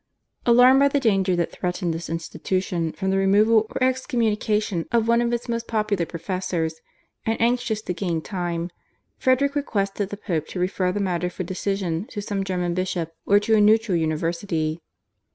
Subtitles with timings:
[0.47, 5.21] Alarmed by the danger that threatened this institution from the removal or excommunication of one
[5.21, 6.81] of its most popular professors,
[7.23, 8.71] and anxious to gain time,
[9.19, 13.39] Frederick requested the Pope to refer the matter for decision to some German bishop or
[13.39, 14.81] to a neutral university.